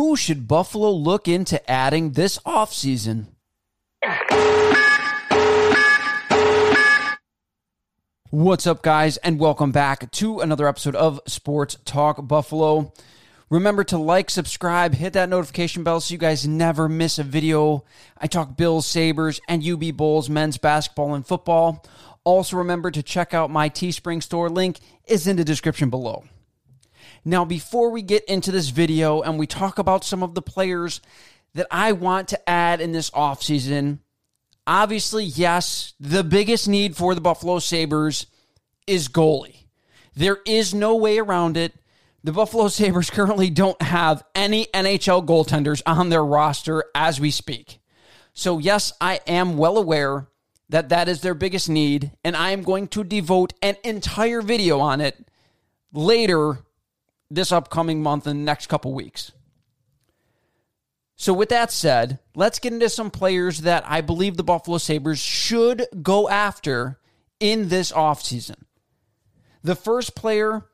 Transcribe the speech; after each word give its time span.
Who 0.00 0.16
should 0.16 0.48
Buffalo 0.48 0.90
look 0.92 1.28
into 1.28 1.60
adding 1.70 2.12
this 2.12 2.38
offseason? 2.38 3.26
What's 8.30 8.66
up, 8.66 8.82
guys, 8.82 9.18
and 9.18 9.38
welcome 9.38 9.72
back 9.72 10.10
to 10.12 10.40
another 10.40 10.66
episode 10.66 10.96
of 10.96 11.20
Sports 11.26 11.76
Talk 11.84 12.26
Buffalo. 12.26 12.94
Remember 13.50 13.84
to 13.84 13.98
like, 13.98 14.30
subscribe, 14.30 14.94
hit 14.94 15.12
that 15.12 15.28
notification 15.28 15.84
bell 15.84 16.00
so 16.00 16.12
you 16.12 16.18
guys 16.18 16.48
never 16.48 16.88
miss 16.88 17.18
a 17.18 17.22
video. 17.22 17.84
I 18.16 18.26
talk 18.26 18.56
Bills, 18.56 18.86
Sabres, 18.86 19.42
and 19.48 19.62
UB 19.62 19.94
Bulls, 19.94 20.30
men's 20.30 20.56
basketball, 20.56 21.12
and 21.12 21.26
football. 21.26 21.84
Also, 22.24 22.56
remember 22.56 22.90
to 22.90 23.02
check 23.02 23.34
out 23.34 23.50
my 23.50 23.68
Teespring 23.68 24.22
store. 24.22 24.48
Link 24.48 24.78
is 25.04 25.26
in 25.26 25.36
the 25.36 25.44
description 25.44 25.90
below. 25.90 26.24
Now, 27.24 27.44
before 27.44 27.90
we 27.90 28.02
get 28.02 28.24
into 28.24 28.50
this 28.50 28.70
video 28.70 29.20
and 29.20 29.38
we 29.38 29.46
talk 29.46 29.78
about 29.78 30.04
some 30.04 30.22
of 30.22 30.34
the 30.34 30.42
players 30.42 31.00
that 31.54 31.66
I 31.70 31.92
want 31.92 32.28
to 32.28 32.48
add 32.48 32.80
in 32.80 32.92
this 32.92 33.10
offseason, 33.10 33.98
obviously, 34.66 35.24
yes, 35.24 35.94
the 36.00 36.24
biggest 36.24 36.66
need 36.68 36.96
for 36.96 37.14
the 37.14 37.20
Buffalo 37.20 37.58
Sabres 37.58 38.26
is 38.86 39.08
goalie. 39.08 39.66
There 40.14 40.38
is 40.46 40.74
no 40.74 40.96
way 40.96 41.18
around 41.18 41.56
it. 41.56 41.74
The 42.24 42.32
Buffalo 42.32 42.68
Sabres 42.68 43.10
currently 43.10 43.50
don't 43.50 43.80
have 43.82 44.24
any 44.34 44.66
NHL 44.66 45.26
goaltenders 45.26 45.82
on 45.84 46.08
their 46.08 46.24
roster 46.24 46.84
as 46.94 47.20
we 47.20 47.30
speak. 47.30 47.80
So, 48.32 48.58
yes, 48.58 48.92
I 49.00 49.20
am 49.26 49.58
well 49.58 49.76
aware 49.76 50.28
that 50.70 50.88
that 50.88 51.08
is 51.08 51.20
their 51.20 51.34
biggest 51.34 51.68
need, 51.68 52.12
and 52.24 52.36
I 52.36 52.50
am 52.52 52.62
going 52.62 52.88
to 52.88 53.04
devote 53.04 53.52
an 53.60 53.76
entire 53.84 54.40
video 54.40 54.78
on 54.78 55.00
it 55.00 55.26
later 55.92 56.60
this 57.30 57.52
upcoming 57.52 58.02
month 58.02 58.26
and 58.26 58.40
the 58.40 58.44
next 58.44 58.66
couple 58.66 58.92
weeks. 58.92 59.32
So, 61.16 61.34
with 61.34 61.50
that 61.50 61.70
said, 61.70 62.18
let's 62.34 62.58
get 62.58 62.72
into 62.72 62.88
some 62.88 63.10
players 63.10 63.60
that 63.60 63.84
I 63.86 64.00
believe 64.00 64.36
the 64.36 64.42
Buffalo 64.42 64.78
Sabres 64.78 65.18
should 65.18 65.86
go 66.02 66.28
after 66.30 66.98
in 67.38 67.68
this 67.68 67.92
offseason. 67.92 68.56
The 69.62 69.76
first 69.76 70.14
player 70.14 70.64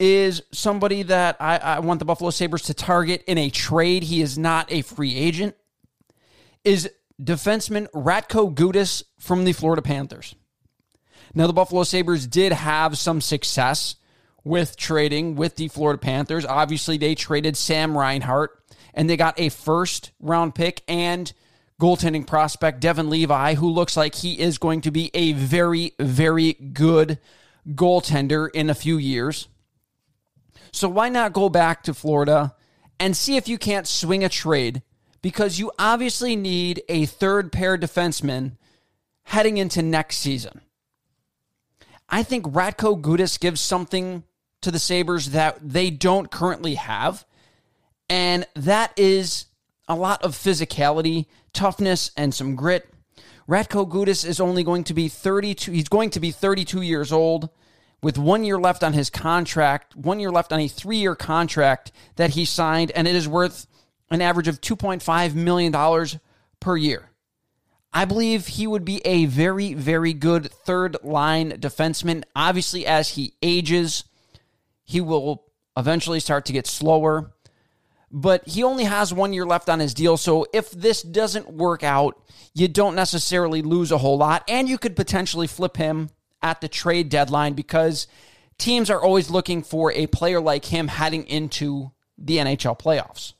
is 0.00 0.42
somebody 0.52 1.02
that 1.04 1.36
I, 1.38 1.58
I, 1.58 1.78
want 1.80 1.98
the 1.98 2.04
Buffalo 2.06 2.30
Sabres 2.30 2.62
to 2.62 2.74
target 2.74 3.24
in 3.26 3.38
a 3.38 3.50
trade. 3.50 4.04
He 4.04 4.22
is 4.22 4.38
not 4.38 4.72
a 4.72 4.82
free 4.82 5.14
agent. 5.14 5.54
Is 6.64 6.90
defenseman 7.22 7.88
Radko 7.92 8.54
Gudas 8.54 9.04
from 9.18 9.44
the 9.44 9.52
Florida 9.52 9.82
Panthers. 9.82 10.34
Now, 11.34 11.46
the 11.46 11.52
Buffalo 11.52 11.84
Sabres 11.84 12.26
did 12.26 12.52
have 12.52 12.96
some 12.96 13.20
success 13.20 13.96
with 14.44 14.76
trading 14.76 15.34
with 15.34 15.56
the 15.56 15.68
Florida 15.68 15.98
Panthers. 15.98 16.44
Obviously, 16.44 16.98
they 16.98 17.14
traded 17.14 17.56
Sam 17.56 17.96
Reinhart 17.96 18.62
and 18.92 19.08
they 19.08 19.16
got 19.16 19.40
a 19.40 19.48
first 19.48 20.12
round 20.20 20.54
pick 20.54 20.82
and 20.86 21.32
goaltending 21.80 22.26
prospect, 22.26 22.80
Devon 22.80 23.10
Levi, 23.10 23.54
who 23.54 23.68
looks 23.68 23.96
like 23.96 24.14
he 24.14 24.38
is 24.38 24.58
going 24.58 24.82
to 24.82 24.90
be 24.90 25.10
a 25.14 25.32
very, 25.32 25.92
very 25.98 26.52
good 26.52 27.18
goaltender 27.68 28.48
in 28.54 28.70
a 28.70 28.74
few 28.74 28.96
years. 28.98 29.48
So 30.72 30.88
why 30.88 31.08
not 31.08 31.32
go 31.32 31.48
back 31.48 31.82
to 31.84 31.94
Florida 31.94 32.54
and 33.00 33.16
see 33.16 33.36
if 33.36 33.48
you 33.48 33.58
can't 33.58 33.86
swing 33.86 34.22
a 34.22 34.28
trade? 34.28 34.82
Because 35.22 35.58
you 35.58 35.72
obviously 35.78 36.36
need 36.36 36.82
a 36.88 37.06
third 37.06 37.50
pair 37.50 37.78
defenseman 37.78 38.56
heading 39.24 39.56
into 39.56 39.82
next 39.82 40.16
season. 40.18 40.60
I 42.08 42.22
think 42.22 42.44
Radko 42.44 43.00
Gudas 43.00 43.40
gives 43.40 43.60
something 43.60 44.24
to 44.64 44.70
the 44.70 44.78
Sabres 44.78 45.30
that 45.30 45.58
they 45.62 45.90
don't 45.90 46.30
currently 46.30 46.74
have. 46.74 47.24
And 48.10 48.46
that 48.54 48.92
is 48.96 49.46
a 49.88 49.94
lot 49.94 50.22
of 50.22 50.32
physicality, 50.34 51.26
toughness, 51.52 52.10
and 52.16 52.34
some 52.34 52.56
grit. 52.56 52.88
Radko 53.48 53.88
Gudas 53.88 54.26
is 54.26 54.40
only 54.40 54.64
going 54.64 54.84
to 54.84 54.94
be 54.94 55.08
32. 55.08 55.72
He's 55.72 55.88
going 55.88 56.10
to 56.10 56.20
be 56.20 56.30
32 56.30 56.82
years 56.82 57.12
old 57.12 57.50
with 58.02 58.18
one 58.18 58.44
year 58.44 58.58
left 58.58 58.82
on 58.82 58.92
his 58.92 59.10
contract, 59.10 59.96
one 59.96 60.20
year 60.20 60.30
left 60.30 60.52
on 60.52 60.60
a 60.60 60.68
three 60.68 60.98
year 60.98 61.14
contract 61.14 61.92
that 62.16 62.30
he 62.30 62.44
signed, 62.44 62.90
and 62.92 63.06
it 63.06 63.14
is 63.14 63.28
worth 63.28 63.66
an 64.10 64.20
average 64.20 64.48
of 64.48 64.60
$2.5 64.60 65.34
million 65.34 66.08
per 66.60 66.76
year. 66.76 67.10
I 67.92 68.06
believe 68.06 68.46
he 68.46 68.66
would 68.66 68.84
be 68.84 69.00
a 69.04 69.26
very, 69.26 69.74
very 69.74 70.12
good 70.12 70.50
third 70.50 70.96
line 71.02 71.52
defenseman. 71.52 72.24
Obviously, 72.34 72.86
as 72.86 73.10
he 73.10 73.34
ages, 73.40 74.04
he 74.84 75.00
will 75.00 75.44
eventually 75.76 76.20
start 76.20 76.44
to 76.46 76.52
get 76.52 76.66
slower 76.66 77.34
but 78.16 78.46
he 78.46 78.62
only 78.62 78.84
has 78.84 79.12
one 79.12 79.32
year 79.32 79.44
left 79.44 79.68
on 79.68 79.80
his 79.80 79.92
deal. 79.92 80.16
So 80.16 80.46
if 80.52 80.70
this 80.70 81.02
doesn't 81.02 81.52
work 81.52 81.82
out, 81.82 82.16
you 82.54 82.68
don't 82.68 82.94
necessarily 82.94 83.60
lose 83.60 83.90
a 83.90 83.98
whole 83.98 84.16
lot. 84.16 84.44
And 84.48 84.68
you 84.68 84.78
could 84.78 84.94
potentially 84.94 85.48
flip 85.48 85.76
him 85.76 86.10
at 86.40 86.60
the 86.60 86.68
trade 86.68 87.08
deadline 87.08 87.54
because 87.54 88.06
teams 88.56 88.88
are 88.88 89.02
always 89.02 89.30
looking 89.30 89.64
for 89.64 89.90
a 89.90 90.06
player 90.06 90.40
like 90.40 90.66
him 90.66 90.86
heading 90.86 91.26
into 91.26 91.90
the 92.16 92.36
NHL 92.36 92.78
playoffs. 92.78 93.32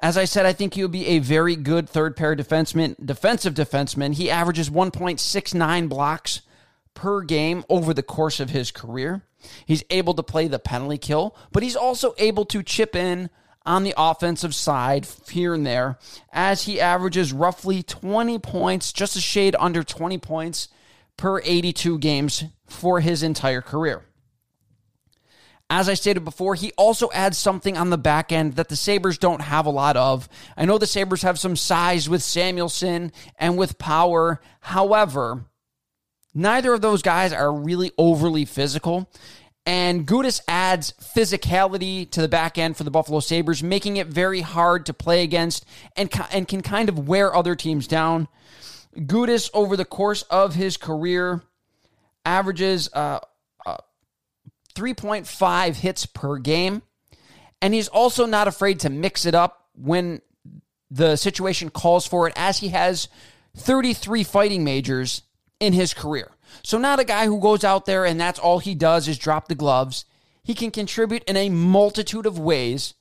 As 0.00 0.16
I 0.16 0.24
said, 0.24 0.46
I 0.46 0.54
think 0.54 0.72
he'll 0.72 0.88
be 0.88 1.06
a 1.06 1.18
very 1.18 1.56
good 1.56 1.90
third 1.90 2.16
pair 2.16 2.34
defenseman, 2.34 2.96
defensive 3.04 3.52
defenseman. 3.52 4.14
He 4.14 4.30
averages 4.30 4.70
1.69 4.70 5.90
blocks 5.90 6.40
per 6.96 7.20
game 7.20 7.64
over 7.68 7.94
the 7.94 8.02
course 8.02 8.40
of 8.40 8.50
his 8.50 8.72
career. 8.72 9.22
He's 9.64 9.84
able 9.90 10.14
to 10.14 10.24
play 10.24 10.48
the 10.48 10.58
penalty 10.58 10.98
kill, 10.98 11.36
but 11.52 11.62
he's 11.62 11.76
also 11.76 12.14
able 12.18 12.44
to 12.46 12.64
chip 12.64 12.96
in 12.96 13.30
on 13.64 13.84
the 13.84 13.94
offensive 13.96 14.54
side 14.54 15.06
here 15.30 15.54
and 15.54 15.64
there 15.64 15.98
as 16.32 16.64
he 16.64 16.80
averages 16.80 17.32
roughly 17.32 17.82
20 17.82 18.38
points, 18.40 18.92
just 18.92 19.16
a 19.16 19.20
shade 19.20 19.54
under 19.58 19.84
20 19.84 20.18
points 20.18 20.68
per 21.16 21.40
82 21.44 21.98
games 21.98 22.44
for 22.66 23.00
his 23.00 23.22
entire 23.22 23.62
career. 23.62 24.02
As 25.68 25.88
I 25.88 25.94
stated 25.94 26.24
before, 26.24 26.54
he 26.54 26.72
also 26.78 27.10
adds 27.12 27.36
something 27.36 27.76
on 27.76 27.90
the 27.90 27.98
back 27.98 28.30
end 28.30 28.54
that 28.54 28.68
the 28.68 28.76
Sabres 28.76 29.18
don't 29.18 29.40
have 29.40 29.66
a 29.66 29.70
lot 29.70 29.96
of. 29.96 30.28
I 30.56 30.64
know 30.64 30.78
the 30.78 30.86
Sabres 30.86 31.22
have 31.22 31.40
some 31.40 31.56
size 31.56 32.08
with 32.08 32.22
Samuelsson 32.22 33.10
and 33.36 33.58
with 33.58 33.76
power. 33.76 34.40
However, 34.60 35.46
Neither 36.38 36.74
of 36.74 36.82
those 36.82 37.00
guys 37.00 37.32
are 37.32 37.50
really 37.50 37.92
overly 37.96 38.44
physical. 38.44 39.08
And 39.64 40.06
Gudas 40.06 40.42
adds 40.46 40.92
physicality 41.00 42.08
to 42.10 42.20
the 42.20 42.28
back 42.28 42.58
end 42.58 42.76
for 42.76 42.84
the 42.84 42.90
Buffalo 42.90 43.20
Sabres, 43.20 43.62
making 43.62 43.96
it 43.96 44.08
very 44.08 44.42
hard 44.42 44.84
to 44.86 44.92
play 44.92 45.22
against 45.22 45.64
and, 45.96 46.12
and 46.30 46.46
can 46.46 46.60
kind 46.60 46.90
of 46.90 47.08
wear 47.08 47.34
other 47.34 47.56
teams 47.56 47.86
down. 47.88 48.28
Gudas, 48.94 49.48
over 49.54 49.78
the 49.78 49.86
course 49.86 50.22
of 50.24 50.54
his 50.54 50.76
career, 50.76 51.42
averages 52.26 52.90
uh, 52.92 53.20
uh, 53.64 53.78
3.5 54.74 55.76
hits 55.76 56.04
per 56.04 56.36
game. 56.36 56.82
And 57.62 57.72
he's 57.72 57.88
also 57.88 58.26
not 58.26 58.46
afraid 58.46 58.80
to 58.80 58.90
mix 58.90 59.24
it 59.24 59.34
up 59.34 59.68
when 59.74 60.20
the 60.90 61.16
situation 61.16 61.70
calls 61.70 62.06
for 62.06 62.28
it, 62.28 62.34
as 62.36 62.58
he 62.58 62.68
has 62.68 63.08
33 63.56 64.22
fighting 64.22 64.62
majors 64.62 65.22
in 65.60 65.72
his 65.72 65.94
career. 65.94 66.30
So, 66.62 66.78
not 66.78 67.00
a 67.00 67.04
guy 67.04 67.26
who 67.26 67.40
goes 67.40 67.64
out 67.64 67.86
there 67.86 68.04
and 68.04 68.20
that's 68.20 68.38
all 68.38 68.58
he 68.58 68.74
does 68.74 69.08
is 69.08 69.18
drop 69.18 69.48
the 69.48 69.54
gloves. 69.54 70.04
He 70.42 70.54
can 70.54 70.70
contribute 70.70 71.24
in 71.24 71.36
a 71.36 71.50
multitude 71.50 72.24
of 72.24 72.38
ways, 72.38 72.94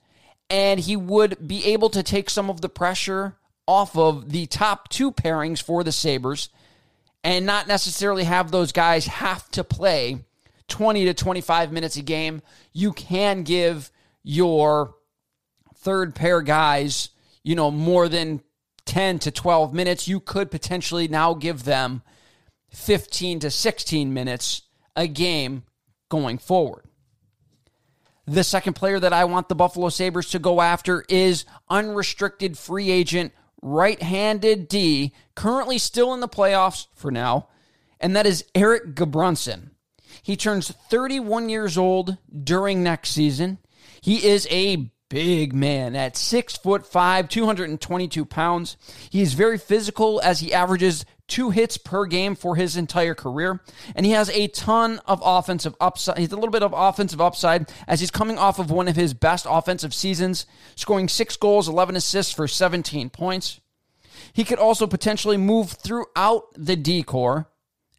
and 0.50 0.80
he 0.80 0.96
would 0.96 1.48
be 1.48 1.66
able 1.66 1.90
to 1.92 2.02
take 2.02 2.30
some 2.30 2.50
of 2.50 2.62
the 2.62 2.70
pressure 2.70 3.36
off 3.68 3.98
of 3.98 4.32
the 4.32 4.46
top 4.48 4.90
two 4.90 5.12
pairings 5.12 5.62
for 5.62 5.84
the 5.84 5.92
Sabres 5.92 6.50
and 7.24 7.46
not 7.46 7.68
necessarily 7.68 8.24
have 8.24 8.52
those 8.52 8.72
guys 8.72 9.08
have 9.08 9.50
to 9.50 9.64
play 9.64 10.24
20 10.68 11.06
to 11.06 11.14
25 11.14 11.72
minutes 11.72 11.98
a 11.98 12.04
game. 12.04 12.42
You 12.72 12.94
can 12.94 13.42
give 13.44 13.92
your 14.24 14.96
third 15.78 16.14
pair 16.14 16.42
guys, 16.42 17.10
you 17.44 17.56
know, 17.56 17.72
more 17.72 18.08
than 18.08 18.42
10 18.86 19.20
to 19.20 19.32
12 19.32 19.74
minutes. 19.74 20.08
You 20.08 20.20
could 20.20 20.52
potentially 20.52 21.08
now 21.08 21.34
give 21.34 21.64
them 21.64 22.04
15 22.76 23.40
to 23.42 23.52
16 23.52 24.14
minutes 24.14 24.64
a 24.96 25.08
game 25.08 25.64
going 26.10 26.38
forward. 26.38 26.86
The 28.28 28.44
second 28.44 28.74
player 28.74 29.00
that 29.00 29.14
I 29.14 29.26
want 29.26 29.50
the 29.50 29.56
Buffalo 29.56 29.90
Sabres 29.90 30.30
to 30.32 30.40
go 30.40 30.62
after 30.62 31.06
is 31.08 31.46
unrestricted 31.70 32.58
free 32.58 32.90
agent 32.90 33.34
right 33.62 34.02
handed 34.02 34.68
D, 34.68 35.14
currently 35.36 35.78
still 35.78 36.14
in 36.14 36.20
the 36.20 36.28
playoffs 36.28 36.88
for 36.94 37.12
now, 37.12 37.50
and 38.00 38.16
that 38.16 38.26
is 38.26 38.46
Erik 38.54 38.96
Gudbranson. 38.96 39.72
He 40.22 40.36
turns 40.36 40.72
31 40.72 41.50
years 41.50 41.78
old 41.78 42.18
during 42.44 42.84
next 42.84 43.12
season. 43.12 43.60
He 44.02 44.26
is 44.26 44.48
a 44.50 44.92
big 45.10 45.54
man 45.54 45.96
at 45.96 46.18
six 46.18 46.58
foot 46.58 46.86
five, 46.86 47.30
222 47.30 48.26
pounds. 48.26 48.78
He 49.10 49.22
is 49.22 49.34
very 49.34 49.58
physical 49.58 50.20
as 50.22 50.40
he 50.40 50.54
averages 50.54 51.06
two 51.28 51.50
hits 51.50 51.78
per 51.78 52.06
game 52.06 52.36
for 52.36 52.56
his 52.56 52.78
entire 52.78 53.16
career. 53.16 53.62
And 53.96 54.06
he 54.06 54.12
has 54.12 54.30
a 54.30 54.48
ton 54.48 55.00
of 55.06 55.22
offensive 55.24 55.76
upside. 55.80 56.18
He's 56.18 56.32
a 56.32 56.36
little 56.36 56.52
bit 56.52 56.64
of 56.64 56.74
offensive 56.76 57.22
upside 57.22 57.72
as 57.88 58.00
he's 58.00 58.12
coming 58.12 58.38
off 58.38 58.60
of 58.60 58.72
one 58.72 58.88
of 58.88 58.96
his 58.96 59.14
best 59.14 59.46
offensive 59.50 59.94
seasons, 59.94 60.46
scoring 60.76 61.08
six 61.08 61.36
goals, 61.36 61.68
11 61.68 61.96
assists 61.96 62.34
for 62.34 62.48
17 62.48 63.10
points. 63.10 63.60
He 64.34 64.44
could 64.44 64.60
also 64.60 64.88
potentially 64.88 65.38
move 65.38 65.72
throughout 65.72 66.44
the 66.56 66.76
D 66.76 67.04
corps 67.04 67.50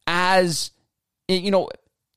as, 0.06 0.70
you 1.28 1.50
know, 1.50 1.69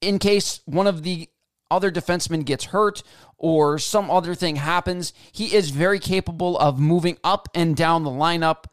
in 0.01 0.19
case 0.19 0.61
one 0.65 0.88
of 0.88 1.03
the 1.03 1.29
other 1.71 1.91
defenseman 1.91 2.45
gets 2.45 2.65
hurt 2.65 3.03
or 3.38 3.79
some 3.79 4.09
other 4.09 4.35
thing 4.35 4.57
happens, 4.57 5.13
he 5.31 5.53
is 5.56 5.69
very 5.69 6.00
capable 6.00 6.57
of 6.57 6.79
moving 6.79 7.17
up 7.23 7.47
and 7.53 7.75
down 7.75 8.03
the 8.03 8.09
lineup 8.09 8.65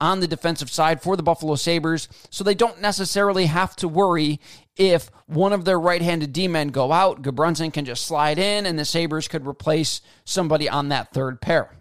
on 0.00 0.20
the 0.20 0.28
defensive 0.28 0.70
side 0.70 1.02
for 1.02 1.16
the 1.16 1.22
Buffalo 1.22 1.54
Sabres. 1.56 2.08
So 2.30 2.44
they 2.44 2.54
don't 2.54 2.80
necessarily 2.80 3.46
have 3.46 3.74
to 3.76 3.88
worry 3.88 4.40
if 4.76 5.10
one 5.26 5.52
of 5.52 5.64
their 5.64 5.78
right 5.78 6.02
handed 6.02 6.32
D 6.32 6.48
men 6.48 6.68
go 6.68 6.92
out. 6.92 7.22
Gudbranson 7.22 7.72
can 7.72 7.84
just 7.84 8.06
slide 8.06 8.38
in 8.38 8.66
and 8.66 8.78
the 8.78 8.84
Sabres 8.84 9.28
could 9.28 9.46
replace 9.46 10.00
somebody 10.24 10.68
on 10.68 10.88
that 10.88 11.12
third 11.12 11.40
pair. 11.40 11.74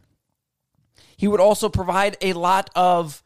He 1.15 1.27
would 1.27 1.39
also 1.39 1.69
provide 1.69 2.17
a 2.21 2.33
lot 2.33 2.69
of 2.75 3.23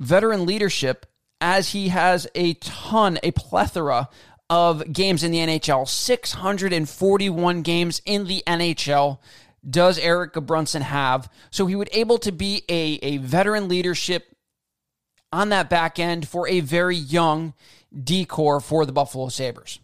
veteran 0.00 0.46
leadership 0.46 1.06
as 1.40 1.70
he 1.70 1.88
has 1.88 2.26
a 2.34 2.54
ton, 2.54 3.18
a 3.22 3.30
plethora 3.32 4.08
of 4.48 4.92
games 4.92 5.22
in 5.22 5.30
the 5.30 5.38
NHL, 5.38 5.88
641 5.88 7.62
games 7.62 8.02
in 8.04 8.26
the 8.26 8.42
NHL 8.46 9.18
does 9.68 9.98
Erik 9.98 10.32
Gudbranson 10.32 10.82
have. 10.82 11.30
So 11.50 11.66
he 11.66 11.76
would 11.76 11.90
able 11.92 12.18
to 12.18 12.32
be 12.32 12.64
a, 12.68 12.98
a 13.02 13.16
veteran 13.18 13.68
leadership 13.68 14.34
on 15.32 15.50
that 15.50 15.70
back 15.70 15.98
end 15.98 16.26
for 16.28 16.48
a 16.48 16.60
very 16.60 16.96
young 16.96 17.54
D 17.92 18.24
corps 18.24 18.60
for 18.60 18.86
the 18.86 18.92
Buffalo 18.92 19.28
Sabres. 19.28 19.78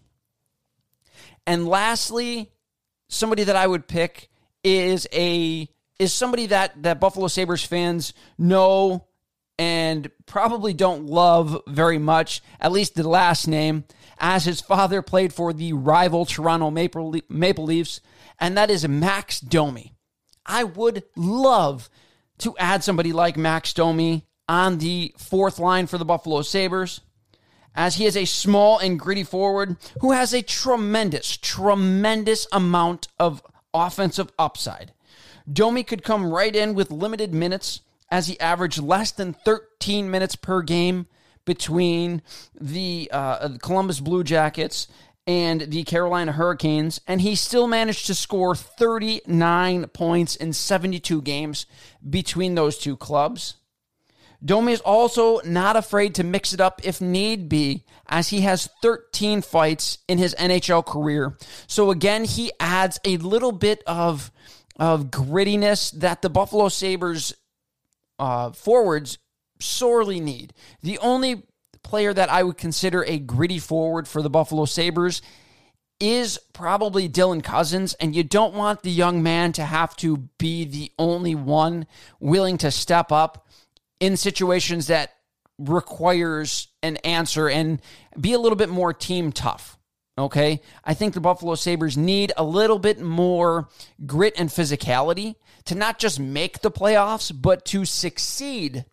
And 1.47 1.69
lastly, 1.69 2.51
somebody 3.09 3.45
that 3.45 3.57
I 3.57 3.67
would 3.67 3.87
pick 3.87 4.29
is 4.65 5.07
a 5.13 5.69
is 5.99 6.13
somebody 6.13 6.47
that 6.47 6.83
that 6.83 7.01
Buffalo 7.01 7.29
Sabres 7.29 7.65
fans 7.65 8.13
know 8.37 9.07
and 9.59 10.11
probably 10.27 10.75
don't 10.75 11.07
love 11.07 11.61
very 11.67 11.99
much, 11.99 12.43
at 12.61 12.73
least 12.73 12.95
the 12.95 13.09
last 13.09 13.47
name, 13.47 13.85
as 14.19 14.45
his 14.45 14.61
father 14.61 15.03
played 15.03 15.33
for 15.33 15.53
the 15.53 15.73
rival 15.73 16.25
Toronto 16.25 16.71
Maple, 16.71 17.11
Le- 17.11 17.21
Maple 17.29 17.65
Leafs, 17.65 18.01
and 18.39 18.57
that 18.57 18.71
is 18.71 18.87
Max 18.87 19.41
Domi. 19.41 19.95
I 20.45 20.65
would 20.65 21.05
love 21.17 21.89
to 22.39 22.57
add 22.59 22.85
somebody 22.85 23.13
like 23.13 23.37
Max 23.37 23.73
Domi 23.73 24.27
on 24.49 24.79
the 24.79 25.15
fourth 25.19 25.59
line 25.59 25.87
for 25.87 25.99
the 25.99 26.05
Buffalo 26.05 26.43
Sabres, 26.43 27.01
as 27.75 27.97
he 27.97 28.07
is 28.07 28.17
a 28.17 28.25
small 28.25 28.79
and 28.79 28.99
gritty 28.99 29.25
forward 29.25 29.77
who 30.01 30.13
has 30.13 30.33
a 30.33 30.43
tremendous, 30.43 31.37
tremendous 31.37 32.47
amount 32.53 33.09
of 33.19 33.43
offensive 33.75 34.33
upside. 34.39 34.93
Domi 35.51 35.83
could 35.83 36.03
come 36.03 36.31
right 36.33 36.55
in 36.57 36.75
with 36.75 36.91
limited 36.91 37.35
minutes 37.35 37.83
as 38.11 38.27
he 38.27 38.39
averaged 38.41 38.83
less 38.83 39.11
than 39.11 39.33
13 39.33 40.11
minutes 40.11 40.37
per 40.37 40.63
game 40.63 41.07
between 41.45 42.23
the 42.61 43.09
uh, 43.13 43.57
Columbus 43.63 44.01
Blue 44.01 44.25
Jackets 44.25 44.89
and 45.27 45.63
the 45.63 45.83
Carolina 45.85 46.33
Hurricanes, 46.33 47.01
and 47.07 47.21
he 47.21 47.35
still 47.35 47.67
managed 47.67 48.07
to 48.07 48.15
score 48.15 48.55
39 48.55 49.87
points 49.89 50.37
in 50.37 50.53
72 50.53 51.21
games 51.23 51.67
between 52.09 52.55
those 52.55 52.79
two 52.79 52.97
clubs. 52.97 53.57
Domi 54.45 54.73
is 54.73 54.81
also 54.81 55.41
not 55.45 55.77
afraid 55.77 56.15
to 56.17 56.25
mix 56.25 56.53
it 56.53 56.61
up 56.61 56.81
if 56.85 57.01
need 57.01 57.49
be, 57.49 57.85
as 58.07 58.29
he 58.29 58.43
has 58.43 58.69
13 58.83 59.43
fights 59.43 59.99
in 60.07 60.19
his 60.19 60.35
NHL 60.35 60.87
career. 60.87 61.37
So 61.67 61.91
again, 61.91 62.25
he 62.25 62.53
adds 62.61 63.01
a 63.05 63.17
little 63.17 63.53
bit 63.53 63.83
of, 63.87 64.31
of 64.77 65.07
grittiness 65.07 65.91
that 65.99 66.23
the 66.23 66.31
Buffalo 66.31 66.69
Sabres 66.69 67.35
uh, 68.19 68.53
forwards 68.53 69.19
sorely 69.61 70.21
need. 70.21 70.53
The 70.83 70.99
only 70.99 71.43
player 71.83 72.13
that 72.13 72.31
I 72.31 72.43
would 72.43 72.59
consider 72.59 73.05
a 73.05 73.19
gritty 73.19 73.59
forward 73.59 74.09
for 74.09 74.23
the 74.23 74.31
Buffalo 74.31 74.65
Sabres 74.65 75.23
is 75.99 76.39
probably 76.53 77.09
Dylan 77.09 77.43
Cozens, 77.43 77.95
and 77.95 78.15
you 78.15 78.23
don't 78.23 78.55
want 78.55 78.83
the 78.83 78.91
young 78.91 79.23
man 79.23 79.53
to 79.53 79.65
have 79.65 79.97
to 79.97 80.29
be 80.39 80.65
the 80.65 80.93
only 80.99 81.35
one 81.35 81.87
willing 82.21 82.59
to 82.59 82.71
step 82.71 83.11
up 83.11 83.47
in 83.99 84.17
situations 84.17 84.89
that 84.89 85.15
requires 85.59 86.69
an 86.83 86.97
answer 86.99 87.49
and 87.49 87.81
be 88.21 88.35
a 88.35 88.39
little 88.39 88.57
bit 88.57 88.69
more 88.69 88.93
team 88.93 89.33
tough. 89.33 89.79
Okay. 90.19 90.63
I 90.83 90.95
think 90.95 91.15
the 91.15 91.21
Buffalo 91.21 91.55
Sabres 91.55 91.97
need 91.97 92.33
a 92.37 92.45
little 92.45 92.79
bit 92.79 93.01
more 93.01 93.69
grit 94.07 94.35
and 94.39 94.49
physicality 94.49 95.35
to 95.67 95.75
not 95.75 95.99
just 95.99 96.19
make 96.19 96.61
the 96.61 96.71
playoffs, 96.71 97.31
but 97.35 97.65
to 97.67 97.85
succeed 97.85 98.87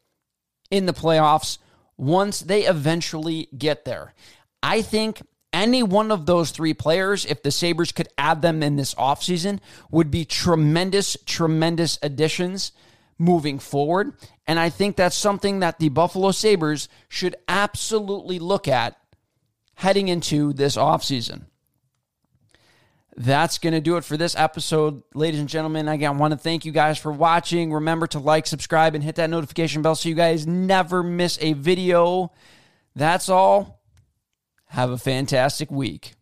in 0.69 0.85
the 0.85 0.93
playoffs 0.93 1.59
once 1.97 2.41
they 2.41 2.65
eventually 2.65 3.47
get 3.57 3.85
there. 3.85 4.13
I 4.61 4.81
think 4.81 5.21
any 5.53 5.83
one 5.83 6.11
of 6.11 6.25
those 6.25 6.51
three 6.51 6.73
players, 6.73 7.25
if 7.25 7.43
the 7.43 7.51
Sabres 7.51 7.91
could 7.91 8.09
add 8.17 8.41
them 8.41 8.63
in 8.63 8.75
this 8.75 8.95
offseason, 8.95 9.59
would 9.91 10.09
be 10.09 10.25
tremendous, 10.25 11.15
tremendous 11.25 11.99
additions 12.01 12.71
moving 13.19 13.59
forward. 13.59 14.13
And 14.47 14.59
I 14.59 14.69
think 14.69 14.95
that's 14.95 15.15
something 15.15 15.59
that 15.59 15.79
the 15.79 15.89
Buffalo 15.89 16.31
Sabres 16.31 16.89
should 17.07 17.35
absolutely 17.47 18.39
look 18.39 18.67
at 18.67 18.97
heading 19.75 20.07
into 20.07 20.53
this 20.53 20.77
offseason. 20.77 21.43
That's 23.15 23.59
going 23.59 23.73
to 23.73 23.81
do 23.81 23.97
it 23.97 24.03
for 24.03 24.17
this 24.17 24.35
episode, 24.35 25.03
ladies 25.13 25.39
and 25.39 25.47
gentlemen. 25.47 25.87
Again, 25.87 26.15
I 26.15 26.17
want 26.17 26.31
to 26.31 26.37
thank 26.37 26.65
you 26.65 26.71
guys 26.71 26.97
for 26.97 27.11
watching. 27.11 27.71
Remember 27.71 28.07
to 28.07 28.19
like, 28.19 28.47
subscribe, 28.47 28.95
and 28.95 29.03
hit 29.03 29.15
that 29.15 29.29
notification 29.29 29.83
bell 29.83 29.95
so 29.95 30.09
you 30.09 30.15
guys 30.15 30.47
never 30.47 31.03
miss 31.03 31.37
a 31.39 31.53
video. 31.53 32.31
That's 32.95 33.29
all. 33.29 33.81
Have 34.67 34.89
a 34.89 34.97
fantastic 34.97 35.69
week. 35.69 36.13